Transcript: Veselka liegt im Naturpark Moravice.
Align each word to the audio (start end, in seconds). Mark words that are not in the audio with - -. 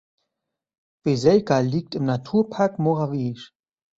Veselka 1.03 1.59
liegt 1.59 1.93
im 1.93 2.05
Naturpark 2.05 2.79
Moravice. 2.79 3.51